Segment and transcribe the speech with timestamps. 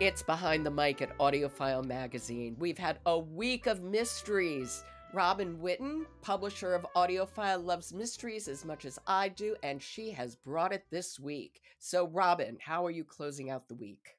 [0.00, 2.54] It's behind the mic at AudioFile Magazine.
[2.56, 4.84] We've had a week of mysteries.
[5.12, 10.36] Robin Whitten, publisher of AudioFile, loves mysteries as much as I do, and she has
[10.36, 11.62] brought it this week.
[11.80, 14.14] So, Robin, how are you closing out the week?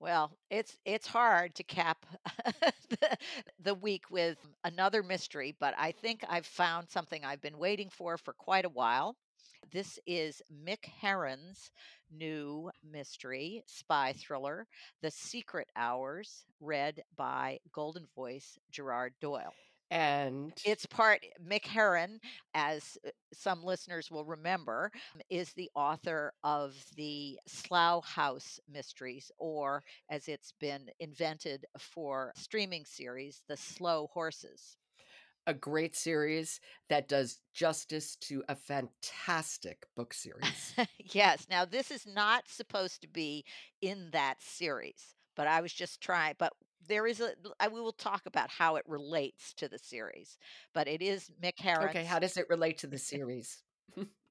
[0.00, 2.04] Well, it's it's hard to cap
[2.90, 3.16] the,
[3.58, 8.18] the week with another mystery, but I think I've found something I've been waiting for
[8.18, 9.16] for quite a while.
[9.72, 11.70] This is Mick Herron's
[12.10, 14.66] new mystery spy thriller,
[15.02, 19.52] The Secret Hours, read by Golden Voice Gerard Doyle.
[19.90, 22.20] And It's part Mick Herron,
[22.54, 24.90] as uh, some listeners will remember,
[25.30, 32.84] is the author of the Slough House Mysteries, or as it's been invented for streaming
[32.84, 34.76] series, The Slow Horses.
[35.48, 36.60] A great series
[36.90, 40.74] that does justice to a fantastic book series.
[40.98, 41.46] yes.
[41.50, 43.44] Now, this is not supposed to be
[43.80, 46.34] in that series, but I was just trying.
[46.38, 46.52] But
[46.86, 47.30] there is a.
[47.58, 50.36] I, we will talk about how it relates to the series.
[50.74, 51.90] But it is Mick Herron's.
[51.90, 53.62] okay, how does it relate to the series?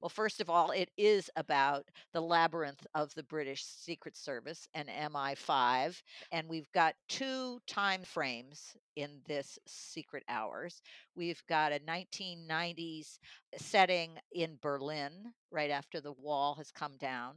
[0.00, 4.88] Well, first of all, it is about the labyrinth of the British Secret Service and
[4.88, 6.00] MI5.
[6.30, 10.82] And we've got two time frames in this Secret Hours.
[11.16, 13.18] We've got a 1990s
[13.56, 17.34] setting in Berlin, right after the wall has come down.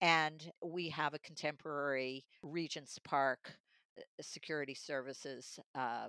[0.00, 3.52] And we have a contemporary Regent's Park
[3.98, 6.08] uh, security services uh,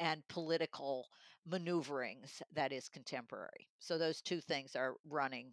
[0.00, 1.06] and political
[1.46, 3.68] maneuverings that is contemporary.
[3.78, 5.52] So those two things are running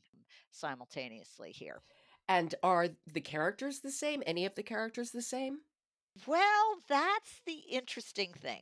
[0.52, 1.81] simultaneously here.
[2.28, 4.24] And are the characters the same?
[4.26, 5.59] Any of the characters the same?
[6.26, 8.62] Well, that's the interesting thing.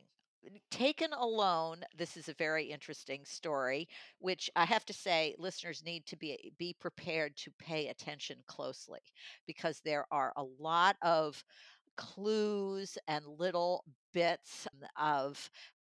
[0.72, 3.88] Taken alone, this is a very interesting story,
[4.18, 8.98] which I have to say listeners need to be be prepared to pay attention closely
[9.46, 11.44] because there are a lot of
[11.96, 14.66] clues and little bits
[14.96, 15.48] of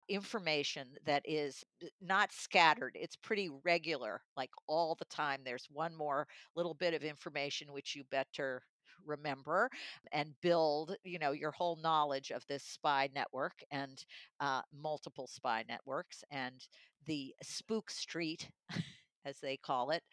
[0.09, 2.95] information that is uh, not scattered.
[2.99, 5.41] It's pretty regular, like all the time.
[5.43, 8.63] There's one more little bit of information which you better
[9.05, 9.69] remember
[10.11, 14.05] and build you know your whole knowledge of this spy network and
[14.39, 16.67] uh, multiple spy networks and
[17.05, 18.49] the spook street
[19.25, 20.03] as they call it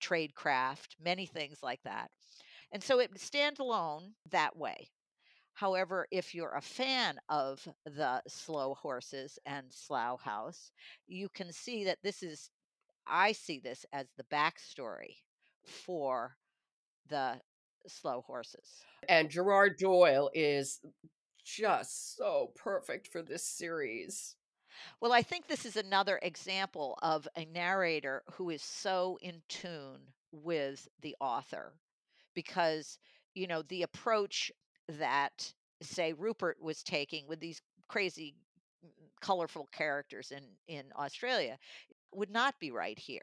[0.00, 2.10] tradecraft many things like that
[2.72, 4.88] and so it stands alone that way
[5.58, 10.70] However, if you're a fan of the slow horses and Slough House,
[11.08, 12.48] you can see that this is,
[13.08, 15.16] I see this as the backstory
[15.64, 16.36] for
[17.08, 17.40] the
[17.88, 18.84] slow horses.
[19.08, 20.78] And Gerard Doyle is
[21.44, 24.36] just so perfect for this series.
[25.00, 30.02] Well, I think this is another example of a narrator who is so in tune
[30.30, 31.72] with the author
[32.32, 33.00] because,
[33.34, 34.52] you know, the approach
[34.88, 38.34] that say Rupert was taking with these crazy
[39.20, 41.58] colorful characters in in Australia
[42.12, 43.22] would not be right here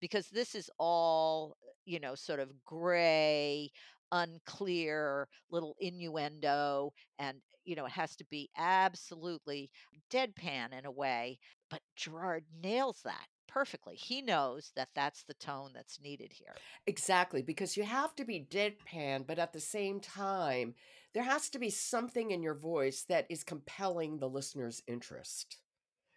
[0.00, 3.70] because this is all uh, you know sort of gray
[4.12, 9.70] unclear little innuendo and you know it has to be absolutely
[10.10, 11.38] deadpan in a way
[11.70, 16.54] but Gerard nails that perfectly he knows that that's the tone that's needed here
[16.86, 20.74] Exactly, because you have to be deadpan, but at the same time,
[21.14, 25.56] there has to be something in your voice that is compelling the listener's interest.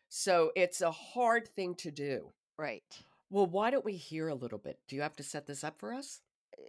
[0.10, 2.32] So it's a hard thing to do.
[2.58, 3.00] right
[3.30, 4.80] Well, why don't we hear a little bit?
[4.88, 6.22] Do you have to set this up for us?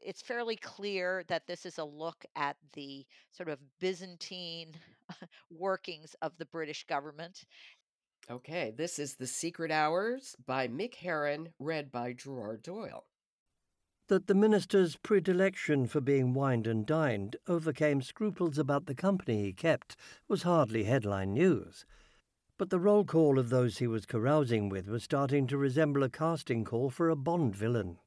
[0.03, 4.73] it's fairly clear that this is a look at the sort of Byzantine
[5.51, 7.45] workings of the British government.
[8.29, 13.05] Okay, this is The Secret Hours by Mick Herron, read by Gerard Doyle.
[14.09, 19.53] that the minister's predilection for being wined and dined overcame scruples about the company he
[19.53, 19.95] kept
[20.27, 21.85] was hardly headline news.
[22.59, 26.11] But the roll call of those he was carousing with was starting to resemble a
[26.11, 27.99] casting call for a Bond villain.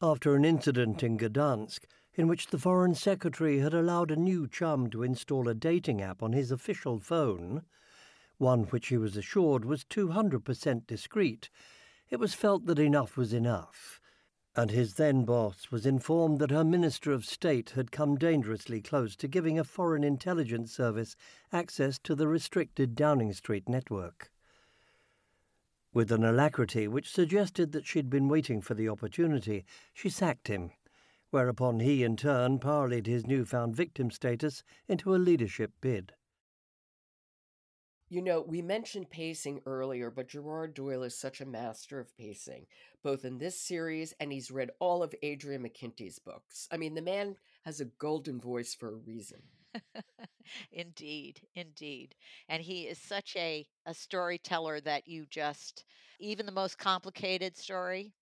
[0.00, 1.80] After an incident in Gdansk,
[2.14, 6.22] in which the Foreign Secretary had allowed a new chum to install a dating app
[6.22, 7.62] on his official phone,
[8.40, 11.50] one which he was assured was 200% discreet,
[12.08, 14.00] it was felt that enough was enough,
[14.56, 19.14] and his then boss was informed that her Minister of State had come dangerously close
[19.16, 21.14] to giving a foreign intelligence service
[21.52, 24.30] access to the restricted Downing Street network.
[25.92, 30.70] With an alacrity which suggested that she'd been waiting for the opportunity, she sacked him,
[31.30, 36.12] whereupon he in turn parlayed his newfound victim status into a leadership bid.
[38.10, 42.66] You know, we mentioned pacing earlier, but Gerard Doyle is such a master of pacing,
[43.04, 46.68] both in this series and he's read all of Adrian McKinty's books.
[46.72, 49.40] I mean, the man has a golden voice for a reason.
[50.72, 52.16] indeed, indeed.
[52.48, 55.84] And he is such a, a storyteller that you just,
[56.18, 58.12] even the most complicated story,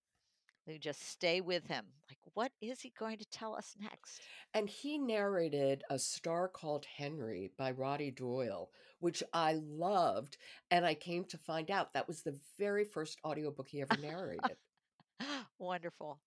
[0.77, 1.85] just stay with him.
[2.09, 4.21] Like, what is he going to tell us next?
[4.53, 8.69] And he narrated A Star Called Henry by Roddy Doyle,
[8.99, 10.37] which I loved.
[10.69, 14.57] And I came to find out that was the very first audiobook he ever narrated.
[15.59, 16.19] Wonderful.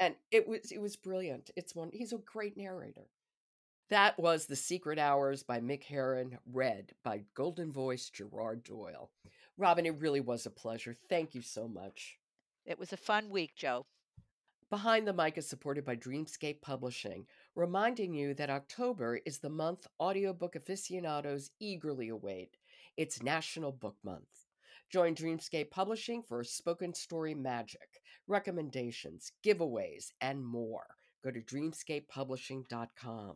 [0.00, 1.50] And it was it was brilliant.
[1.56, 3.06] It's one he's a great narrator.
[3.90, 9.10] That was The Secret Hours by Mick Herron, read by Golden Voice Gerard Doyle.
[9.58, 10.96] Robin, it really was a pleasure.
[11.08, 12.16] Thank you so much.
[12.64, 13.86] It was a fun week, Jo.
[14.70, 17.26] Behind the Mic is supported by Dreamscape Publishing,
[17.56, 22.56] reminding you that October is the month audiobook aficionados eagerly await.
[22.96, 24.46] It's National Book Month.
[24.90, 30.86] Join Dreamscape Publishing for spoken story magic, recommendations, giveaways, and more.
[31.24, 33.34] Go to dreamscapepublishing.com.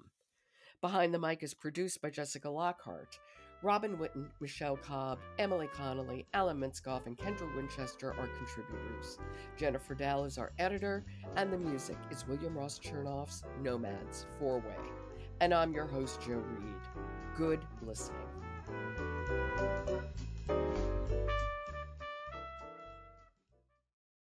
[0.80, 3.18] Behind the Mic is produced by Jessica Lockhart.
[3.62, 9.18] Robin Whitten, Michelle Cobb, Emily Connolly, Alan Minskoff, and Kendra Winchester are contributors.
[9.56, 11.04] Jennifer Dow is our editor,
[11.36, 14.76] and the music is William Ross Chernoff's Nomads Four Way.
[15.40, 16.74] And I'm your host, Jo Reed.
[17.36, 18.18] Good listening.